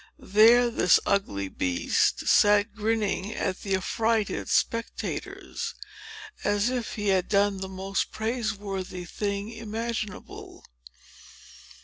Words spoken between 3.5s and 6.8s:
the affrighted spectators, as